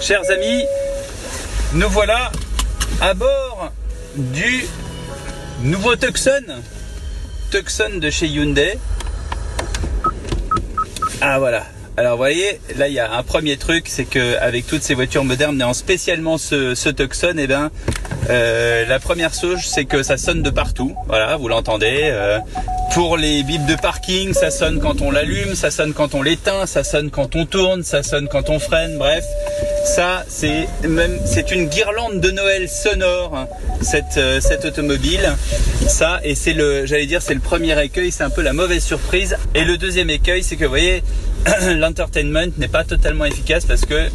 Chers 0.00 0.30
amis, 0.30 0.64
nous 1.74 1.88
voilà 1.88 2.30
à 3.00 3.14
bord 3.14 3.72
du 4.14 4.64
nouveau 5.62 5.96
Tucson. 5.96 6.30
Tucson 7.50 7.98
de 7.98 8.10
chez 8.10 8.26
Hyundai. 8.28 8.78
Ah 11.20 11.40
voilà. 11.40 11.66
Alors 11.96 12.12
vous 12.12 12.18
voyez, 12.18 12.60
là 12.76 12.86
il 12.86 12.94
y 12.94 13.00
a 13.00 13.12
un 13.12 13.22
premier 13.24 13.56
truc, 13.56 13.86
c'est 13.88 14.04
que 14.04 14.36
avec 14.36 14.68
toutes 14.68 14.82
ces 14.82 14.94
voitures 14.94 15.24
modernes, 15.24 15.60
et 15.60 15.64
en 15.64 15.74
spécialement 15.74 16.38
ce, 16.38 16.90
Tucson, 16.90 17.34
eh 17.38 17.48
ben, 17.48 17.72
euh, 18.30 18.86
la 18.86 19.00
première 19.00 19.34
chose, 19.34 19.58
c'est 19.62 19.84
que 19.84 20.02
ça 20.02 20.16
sonne 20.16 20.42
de 20.42 20.50
partout. 20.50 20.94
Voilà, 21.08 21.36
vous 21.36 21.48
l'entendez. 21.48 22.00
Euh, 22.04 22.38
pour 22.94 23.16
les 23.16 23.42
bips 23.42 23.66
de 23.66 23.74
parking, 23.74 24.32
ça 24.34 24.50
sonne 24.50 24.80
quand 24.80 25.00
on 25.00 25.10
l'allume, 25.10 25.54
ça 25.54 25.70
sonne 25.70 25.92
quand 25.92 26.14
on 26.14 26.22
l'éteint, 26.22 26.66
ça 26.66 26.84
sonne 26.84 27.10
quand 27.10 27.34
on 27.36 27.44
tourne, 27.44 27.82
ça 27.82 28.02
sonne 28.02 28.28
quand 28.28 28.48
on 28.50 28.58
freine, 28.58 28.98
bref. 28.98 29.24
Ça, 29.84 30.24
c'est 30.28 30.68
même, 30.88 31.18
c'est 31.24 31.50
une 31.50 31.66
guirlande 31.66 32.20
de 32.20 32.30
Noël 32.30 32.68
sonore, 32.68 33.36
hein, 33.36 33.48
cette, 33.80 34.16
euh, 34.16 34.40
cette 34.40 34.64
automobile. 34.64 35.32
Ça, 35.88 36.20
et 36.22 36.34
c'est 36.34 36.52
le, 36.52 36.86
j'allais 36.86 37.06
dire, 37.06 37.22
c'est 37.22 37.34
le 37.34 37.40
premier 37.40 37.80
écueil, 37.82 38.12
c'est 38.12 38.24
un 38.24 38.30
peu 38.30 38.42
la 38.42 38.52
mauvaise 38.52 38.84
surprise. 38.84 39.36
Et 39.54 39.64
le 39.64 39.76
deuxième 39.76 40.10
écueil, 40.10 40.42
c'est 40.42 40.56
que 40.56 40.64
vous 40.64 40.70
voyez, 40.70 41.02
l'entertainment 41.78 42.52
n'est 42.58 42.68
pas 42.68 42.84
totalement 42.84 43.24
efficace 43.24 43.64
parce 43.64 43.84
que 43.86 44.08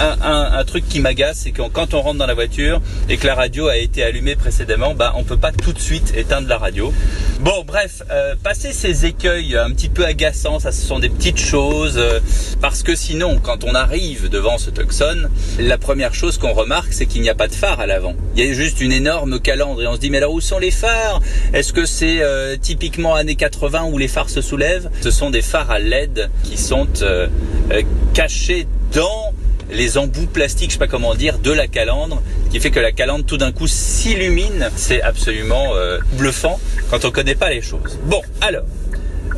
un, 0.00 0.64
truc 0.64 0.86
qui 0.88 1.00
m'agace, 1.00 1.40
c'est 1.44 1.50
que 1.50 1.62
quand 1.62 1.94
on 1.94 2.02
rentre 2.02 2.18
dans 2.18 2.26
la 2.26 2.34
voiture 2.34 2.80
et 3.08 3.16
que 3.16 3.26
la 3.26 3.34
radio 3.34 3.68
a 3.68 3.76
été 3.76 4.02
allumée 4.02 4.36
précédemment, 4.36 4.94
bah 4.94 5.14
on 5.16 5.24
peut 5.24 5.36
pas 5.36 5.52
tout 5.52 5.72
de 5.72 5.78
suite 5.78 6.12
éteindre 6.16 6.48
la 6.48 6.58
radio. 6.58 6.92
Bon, 7.40 7.62
bref, 7.64 8.02
euh, 8.10 8.34
passer 8.42 8.72
ces 8.72 9.06
écueils 9.06 9.56
un 9.56 9.70
petit 9.70 9.88
peu 9.88 10.04
agaçants, 10.04 10.58
ça 10.58 10.72
ce 10.72 10.84
sont 10.84 10.98
des 10.98 11.08
petites 11.08 11.38
choses 11.38 11.96
euh, 11.96 12.18
parce 12.60 12.82
que 12.82 12.96
sinon, 12.96 13.38
quand 13.40 13.62
on 13.62 13.76
arrive 13.76 14.28
devant 14.28 14.58
ce 14.58 14.70
Tucson, 14.70 15.28
la 15.60 15.78
première 15.78 16.14
chose 16.14 16.36
qu'on 16.36 16.52
remarque, 16.52 16.92
c'est 16.92 17.06
qu'il 17.06 17.22
n'y 17.22 17.28
a 17.28 17.36
pas 17.36 17.46
de 17.46 17.54
phare 17.54 17.78
à 17.78 17.86
l'avant. 17.86 18.16
Il 18.34 18.44
y 18.44 18.50
a 18.50 18.52
juste 18.52 18.80
une 18.80 18.90
énorme 18.90 19.38
calandre 19.38 19.80
et 19.80 19.86
on 19.86 19.94
se 19.94 20.00
dit 20.00 20.10
mais 20.10 20.18
alors 20.18 20.32
où 20.32 20.40
sont 20.40 20.58
les 20.58 20.72
phares? 20.72 21.20
Est-ce 21.52 21.72
que 21.72 21.86
c'est 21.86 22.22
euh, 22.22 22.56
typiquement 22.60 23.14
années 23.14 23.36
80 23.36 23.84
où 23.84 23.98
les 23.98 24.08
phares 24.08 24.30
se 24.30 24.40
soulèvent? 24.40 24.90
Ce 25.00 25.12
sont 25.12 25.30
des 25.30 25.42
phares 25.42 25.70
à 25.70 25.78
LED 25.78 26.30
qui 26.42 26.56
sont 26.56 26.88
euh, 27.02 27.28
euh, 27.70 27.82
cachés 28.14 28.66
dans 28.92 29.27
les 29.70 29.98
embouts 29.98 30.26
plastiques, 30.26 30.70
je 30.70 30.74
sais 30.74 30.78
pas 30.78 30.86
comment 30.86 31.14
dire, 31.14 31.38
de 31.38 31.52
la 31.52 31.66
calandre, 31.66 32.22
qui 32.50 32.60
fait 32.60 32.70
que 32.70 32.80
la 32.80 32.92
calandre 32.92 33.24
tout 33.24 33.36
d'un 33.36 33.52
coup 33.52 33.66
s'illumine. 33.66 34.70
C'est 34.76 35.02
absolument 35.02 35.74
euh, 35.74 35.98
bluffant 36.12 36.58
quand 36.90 37.04
on 37.04 37.10
connaît 37.10 37.34
pas 37.34 37.50
les 37.50 37.62
choses. 37.62 37.98
Bon, 38.04 38.22
alors. 38.40 38.64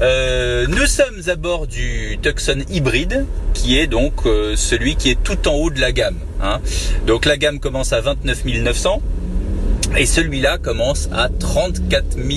Euh, 0.03 0.67
nous 0.67 0.87
sommes 0.87 1.21
à 1.27 1.37
bord 1.37 1.67
du 1.67 2.19
Tucson 2.23 2.65
hybride, 2.71 3.27
qui 3.53 3.79
est 3.79 3.87
donc 3.87 4.25
euh, 4.25 4.57
celui 4.57 4.97
qui 4.97 5.11
est 5.11 5.23
tout 5.23 5.47
en 5.47 5.53
haut 5.53 5.69
de 5.69 5.79
la 5.79 5.93
gamme. 5.93 6.17
Hein. 6.43 6.61
Donc 7.07 7.27
la 7.27 7.37
gamme 7.37 7.61
commence 7.61 7.93
à 7.93 8.01
29 8.01 8.45
900 8.47 9.03
et 9.97 10.07
celui-là 10.07 10.59
commence 10.59 11.09
à 11.13 11.29
34 11.29 12.15
000 12.15 12.29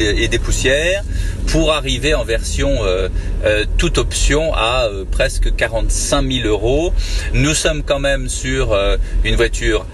et 0.00 0.28
des 0.28 0.38
poussières 0.38 1.02
pour 1.48 1.72
arriver 1.72 2.14
en 2.14 2.24
version 2.24 2.70
euh, 2.82 3.08
euh, 3.44 3.64
toute 3.78 3.98
option 3.98 4.54
à 4.54 4.84
euh, 4.84 5.04
presque 5.10 5.54
45 5.54 6.30
000 6.30 6.48
euros. 6.48 6.92
Nous 7.34 7.54
sommes 7.54 7.82
quand 7.82 7.98
même 7.98 8.28
sur 8.28 8.76
une 9.24 9.36
voiture 9.36 9.84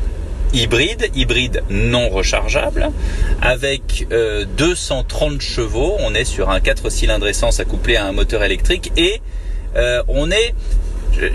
hybride, 0.53 1.11
hybride 1.15 1.63
non 1.71 2.09
rechargeable, 2.09 2.91
avec 3.41 4.07
euh, 4.13 4.45
230 4.57 5.41
chevaux. 5.41 5.97
On 6.01 6.15
est 6.15 6.25
sur 6.25 6.51
un 6.51 6.61
4 6.61 6.91
cylindres 6.91 7.29
essence 7.29 7.61
accouplé 7.61 7.97
à 7.97 8.07
un 8.07 8.13
moteur 8.13 8.43
électrique 8.43 8.93
et 8.97 9.21
on 10.09 10.31
est 10.31 10.55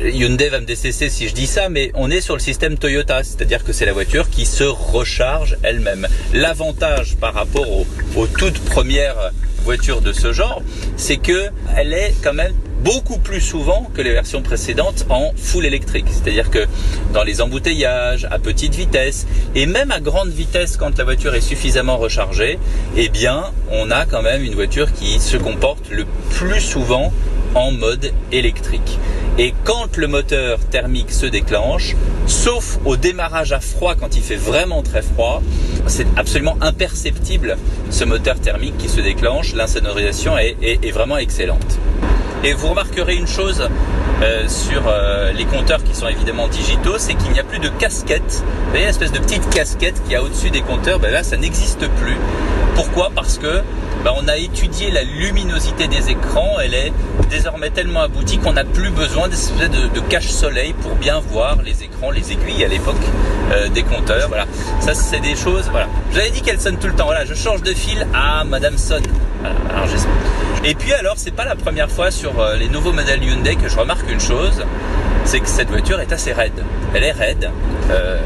Hyundai 0.04 0.50
va 0.50 0.60
me 0.60 0.66
décesser 0.66 1.10
si 1.10 1.28
je 1.28 1.34
dis 1.34 1.48
ça, 1.48 1.70
mais 1.70 1.92
on 1.96 2.12
est 2.12 2.22
sur 2.22 2.36
le 2.36 2.40
système 2.40 2.78
Toyota, 2.78 3.24
c'est-à-dire 3.24 3.64
que 3.64 3.74
c'est 3.74 3.86
la 3.86 3.94
voiture 3.94 4.30
qui 4.30 4.46
se 4.46 4.64
recharge 4.64 5.58
elle-même. 5.64 6.08
L'avantage 6.34 7.16
par 7.18 7.34
rapport 7.34 7.69
aux, 7.69 7.88
aux, 8.16 8.28
toutes 8.28 8.59
premières 8.59 9.31
voitures 9.64 10.02
de 10.02 10.14
ce 10.14 10.34
genre, 10.34 10.62
c'est 10.97 11.18
que 11.18 11.50
elle 11.75 11.94
est 11.94 12.14
quand 12.24 12.34
même 12.34 12.53
beaucoup 12.84 13.18
plus 13.18 13.41
souvent 13.41 13.90
que 13.94 14.02
les 14.02 14.12
versions 14.12 14.41
précédentes 14.41 15.06
en 15.09 15.31
full 15.36 15.66
électrique. 15.66 16.06
C'est-à-dire 16.09 16.50
que 16.50 16.66
dans 17.14 17.24
les 17.24 17.41
embouteillages, 17.41 18.28
à 18.31 18.40
petite 18.40 18.75
vitesse, 18.75 19.28
et 19.56 19.66
même 19.66 19.91
à 19.91 20.00
grande 20.00 20.30
vitesse 20.30 20.78
quand 20.78 20.97
la 20.97 21.03
voiture 21.03 21.36
est 21.36 21.41
suffisamment 21.41 21.97
rechargée, 21.97 22.58
eh 22.97 23.09
bien, 23.09 23.46
on 23.72 23.91
a 23.91 24.06
quand 24.06 24.22
même 24.22 24.44
une 24.44 24.56
voiture 24.56 24.91
qui 24.94 25.20
se 25.20 25.38
comporte 25.38 25.90
le 25.90 26.06
plus 26.31 26.62
souvent 26.62 27.14
en 27.53 27.72
mode 27.72 28.12
électrique. 28.31 29.00
Et 29.38 29.53
quand 29.64 29.97
le 29.97 30.08
moteur 30.08 30.59
thermique 30.59 31.12
se 31.12 31.25
déclenche, 31.25 31.96
sauf 32.28 32.80
au 32.86 32.97
démarrage 32.97 33.53
à 33.53 33.59
froid 33.59 33.96
quand 33.96 34.16
il 34.16 34.22
fait 34.22 34.36
vraiment 34.36 34.84
très 34.84 35.02
froid, 35.02 35.42
c'est 35.88 36.06
absolument 36.18 36.58
imperceptible 36.62 37.58
ce 37.90 38.03
moteur 38.03 38.40
thermique 38.40 38.78
qui 38.78 38.90
se 38.90 39.00
déclenche. 39.00 39.53
L'insonorisation 39.53 40.38
est, 40.38 40.91
vraiment 40.91 41.18
excellente. 41.18 41.80
Et 42.44 42.53
vous 42.53 42.70
remarquerez 42.70 43.16
une 43.16 43.28
chose 43.28 43.68
euh, 44.22 44.47
sur 44.47 44.84
euh, 44.88 45.31
les 45.31 45.46
compteurs 45.46 45.84
qui 45.84 45.96
sont 45.96 46.08
évidemment 46.08 46.47
digitaux, 46.47 46.97
c'est 46.97 47.14
qu'il 47.14 47.31
n'y 47.31 47.40
a 47.40 47.44
plus 47.44 47.59
de 47.59 47.70
casquette. 47.70 48.44
Vous 48.66 48.72
voyez, 48.72 48.86
espèce 48.86 49.12
de 49.12 49.20
petite 49.20 49.50
casquette 49.50 50.02
qui 50.08 50.16
a 50.16 50.24
au-dessus 50.24 50.50
des 50.50 50.62
compteurs, 50.62 51.00
ben 51.00 51.12
là 51.12 51.24
ça 51.24 51.38
n'existe 51.38 51.88
plus. 51.88 52.18
Pourquoi? 52.75 53.12
Parce 53.16 53.38
que 53.38 53.62
ben, 54.03 54.12
on 54.17 54.28
a 54.28 54.38
étudié 54.38 54.89
la 54.89 55.03
luminosité 55.03 55.88
des 55.88 56.09
écrans, 56.09 56.57
elle 56.63 56.73
est 56.73 56.91
désormais 57.29 57.69
tellement 57.69 58.01
aboutie 58.01 58.39
qu'on 58.39 58.53
n'a 58.53 58.63
plus 58.63 58.89
besoin 58.89 59.28
de, 59.28 59.94
de 59.94 60.00
cache-soleil 60.01 60.73
pour 60.73 60.95
bien 60.95 61.19
voir 61.19 61.57
les 61.63 61.84
écrans, 61.84 62.09
les 62.09 62.31
aiguilles 62.31 62.63
à 62.63 62.67
l'époque 62.67 62.95
euh, 63.51 63.69
des 63.69 63.84
compteurs. 63.84 64.28
Voilà, 64.28 64.45
ça 64.79 64.94
c'est 64.94 65.19
des 65.19 65.35
choses. 65.35 65.67
Voilà, 65.69 65.88
j'avais 66.13 66.31
dit 66.31 66.41
qu'elle 66.41 66.59
sonne 66.59 66.78
tout 66.78 66.88
le 66.88 66.94
temps. 66.94 67.06
Voilà, 67.06 67.25
je 67.25 67.34
change 67.35 67.61
de 67.61 67.73
fil. 67.73 68.07
Ah, 68.13 68.44
Madame 68.44 68.78
sonne. 68.78 69.03
Alors 69.69 69.85
Et 70.63 70.73
puis 70.73 70.94
alors, 70.94 71.16
c'est 71.17 71.35
pas 71.35 71.45
la 71.45 71.56
première 71.56 71.90
fois 71.90 72.11
sur 72.11 72.40
euh, 72.40 72.56
les 72.56 72.69
nouveaux 72.69 72.94
modèles 72.94 73.23
Hyundai 73.23 73.56
que 73.56 73.69
je 73.69 73.78
remarque 73.78 74.09
une 74.09 74.19
chose, 74.19 74.63
c'est 75.25 75.40
que 75.40 75.47
cette 75.47 75.69
voiture 75.69 76.00
est 76.00 76.11
assez 76.11 76.34
raide. 76.34 76.63
Elle 76.95 77.03
est 77.03 77.11
raide. 77.11 77.50
Euh, 77.91 78.19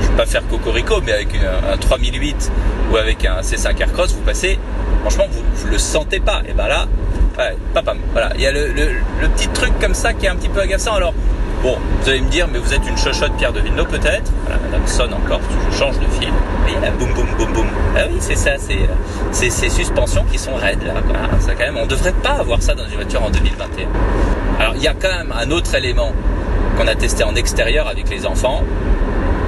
je 0.00 0.06
ne 0.06 0.10
vais 0.10 0.16
pas 0.16 0.26
faire 0.26 0.46
cocorico, 0.48 1.00
mais 1.04 1.12
avec 1.12 1.28
un 1.34 1.76
3008 1.76 2.50
ou 2.90 2.96
avec 2.96 3.24
un 3.24 3.40
C5 3.40 3.80
Aircross, 3.80 4.12
vous 4.14 4.22
passez 4.22 4.58
franchement, 5.00 5.26
vous, 5.30 5.42
vous 5.54 5.68
le 5.68 5.78
sentez 5.78 6.20
pas. 6.20 6.42
Et 6.48 6.52
ben 6.52 6.68
là, 6.68 6.86
ouais, 7.38 7.56
papam. 7.74 7.98
Voilà, 8.12 8.32
il 8.34 8.40
y 8.40 8.46
a 8.46 8.52
le, 8.52 8.68
le, 8.72 9.28
petit 9.36 9.48
truc 9.48 9.72
comme 9.80 9.94
ça 9.94 10.12
qui 10.12 10.26
est 10.26 10.28
un 10.28 10.36
petit 10.36 10.48
peu 10.48 10.60
agaçant. 10.60 10.94
Alors, 10.94 11.14
bon, 11.62 11.76
vous 12.02 12.08
allez 12.08 12.20
me 12.20 12.28
dire, 12.28 12.48
mais 12.50 12.58
vous 12.58 12.72
êtes 12.72 12.86
une 12.88 12.96
chochotte 12.96 13.32
Pierre 13.36 13.52
de 13.52 13.60
Villeneuve 13.60 13.88
peut-être. 13.88 14.32
Voilà, 14.44 14.60
madame 14.64 14.86
sonne 14.86 15.14
encore, 15.14 15.40
je 15.70 15.76
change 15.76 15.98
de 15.98 16.06
fil. 16.20 16.32
Et 16.68 16.80
là, 16.80 16.90
boum, 16.98 17.12
boum, 17.14 17.26
boum, 17.36 17.52
boum. 17.52 17.66
Ah 17.96 18.02
oui, 18.10 18.16
c'est 18.20 18.36
ça, 18.36 18.52
c'est 18.58 19.50
ces 19.50 19.70
suspensions 19.70 20.24
qui 20.30 20.38
sont 20.38 20.54
raides 20.54 20.82
là. 20.82 20.94
Ça, 21.40 21.52
quand 21.52 21.64
même, 21.64 21.78
on 21.78 21.86
devrait 21.86 22.12
pas 22.12 22.38
avoir 22.40 22.62
ça 22.62 22.74
dans 22.74 22.84
une 22.86 22.94
voiture 22.94 23.22
en 23.22 23.30
2021. 23.30 23.88
Alors, 24.60 24.74
il 24.76 24.82
y 24.82 24.88
a 24.88 24.94
quand 24.94 25.08
même 25.08 25.32
un 25.32 25.50
autre 25.50 25.74
élément 25.74 26.12
qu'on 26.76 26.86
a 26.86 26.94
testé 26.94 27.24
en 27.24 27.34
extérieur 27.34 27.88
avec 27.88 28.08
les 28.08 28.26
enfants. 28.26 28.62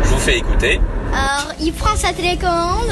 Je 0.04 0.08
vous 0.08 0.18
fais 0.18 0.38
écouter. 0.38 0.80
Alors, 1.12 1.52
il 1.60 1.72
prend 1.72 1.96
sa 1.96 2.12
télécommande. 2.12 2.90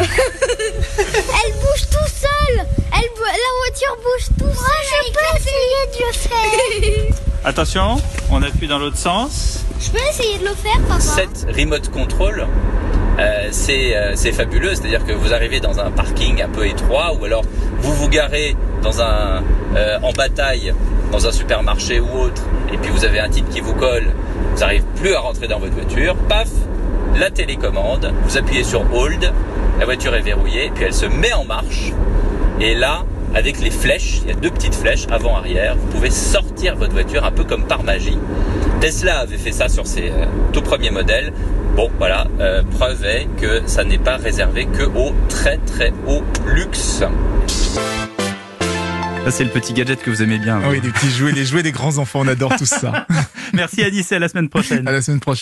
Elle 0.98 1.52
bouge 1.54 1.86
tout 1.90 2.08
seul. 2.08 2.66
Elle, 2.92 3.10
la 3.16 3.52
voiture 3.62 3.96
bouge 3.96 4.26
tout 4.38 4.44
seul. 4.44 4.54
Moi, 4.54 4.70
je 4.88 5.12
peux 5.12 5.36
essayer 5.36 5.82
de 5.92 6.06
le 6.06 6.12
faire. 6.12 7.14
Attention, 7.44 7.96
on 8.30 8.42
appuie 8.42 8.68
dans 8.68 8.78
l'autre 8.78 8.96
sens. 8.96 9.64
Je 9.80 9.90
peux 9.90 9.98
essayer 10.10 10.38
de 10.38 10.44
le 10.44 10.54
faire, 10.54 10.80
papa. 10.88 11.00
Cette 11.00 11.46
remote 11.56 11.90
control, 11.90 12.46
euh, 13.18 13.48
c'est 13.50 13.96
euh, 13.96 14.32
fabuleux. 14.32 14.74
C'est-à-dire 14.74 15.04
que 15.04 15.12
vous 15.12 15.32
arrivez 15.32 15.60
dans 15.60 15.78
un 15.78 15.90
parking 15.90 16.42
un 16.42 16.48
peu 16.48 16.66
étroit 16.66 17.14
ou 17.14 17.24
alors 17.24 17.44
vous 17.78 17.94
vous 17.94 18.08
garez 18.08 18.56
dans 18.82 19.00
un, 19.00 19.42
euh, 19.76 19.98
en 20.02 20.12
bataille 20.12 20.74
dans 21.12 21.26
un 21.26 21.32
supermarché 21.32 22.00
ou 22.00 22.10
autre 22.18 22.42
et 22.72 22.76
puis 22.78 22.90
vous 22.90 23.04
avez 23.04 23.20
un 23.20 23.28
type 23.28 23.48
qui 23.50 23.60
vous 23.60 23.74
colle, 23.74 24.12
vous 24.54 24.60
n'arrivez 24.60 24.84
plus 24.96 25.14
à 25.14 25.20
rentrer 25.20 25.48
dans 25.48 25.58
votre 25.58 25.74
voiture, 25.74 26.14
paf, 26.28 26.48
la 27.18 27.30
télécommande, 27.30 28.12
vous 28.24 28.38
appuyez 28.38 28.64
sur 28.64 28.82
Hold, 28.94 29.32
la 29.78 29.84
voiture 29.84 30.14
est 30.14 30.22
verrouillée, 30.22 30.70
puis 30.74 30.84
elle 30.84 30.94
se 30.94 31.06
met 31.06 31.32
en 31.32 31.44
marche. 31.44 31.92
Et 32.60 32.74
là, 32.74 33.04
avec 33.34 33.60
les 33.60 33.70
flèches, 33.70 34.20
il 34.22 34.28
y 34.28 34.32
a 34.32 34.34
deux 34.34 34.50
petites 34.50 34.74
flèches 34.74 35.06
avant-arrière, 35.10 35.76
vous 35.76 35.86
pouvez 35.88 36.10
sortir 36.10 36.76
votre 36.76 36.92
voiture 36.92 37.24
un 37.24 37.30
peu 37.30 37.44
comme 37.44 37.64
par 37.64 37.82
magie. 37.82 38.18
Tesla 38.80 39.20
avait 39.20 39.38
fait 39.38 39.52
ça 39.52 39.68
sur 39.68 39.86
ses 39.86 40.10
euh, 40.10 40.26
tout 40.52 40.62
premiers 40.62 40.90
modèles. 40.90 41.32
Bon, 41.76 41.90
voilà, 41.98 42.26
euh, 42.40 42.62
preuve 42.78 43.04
est 43.04 43.28
que 43.40 43.62
ça 43.66 43.84
n'est 43.84 43.98
pas 43.98 44.16
réservé 44.16 44.66
que 44.66 44.82
au 44.82 45.14
très 45.28 45.58
très 45.58 45.92
haut 46.06 46.22
luxe. 46.46 47.04
Ça, 49.24 49.30
c'est 49.30 49.44
le 49.44 49.50
petit 49.50 49.74
gadget 49.74 50.02
que 50.02 50.10
vous 50.10 50.22
aimez 50.22 50.38
bien. 50.38 50.60
Ah 50.64 50.68
oui, 50.70 50.80
des 50.80 50.88
petits 50.88 51.10
jouets, 51.10 51.32
les 51.32 51.44
jouets 51.44 51.62
des 51.62 51.72
grands 51.72 51.98
enfants, 51.98 52.20
on 52.22 52.28
adore 52.28 52.56
tout 52.56 52.64
ça. 52.64 53.06
Merci 53.52 53.82
Alice 53.82 54.10
et 54.12 54.16
à 54.16 54.18
la 54.18 54.28
semaine 54.28 54.48
prochaine. 54.48 54.88
À 54.88 54.92
la 54.92 55.02
semaine 55.02 55.20
prochaine. 55.20 55.38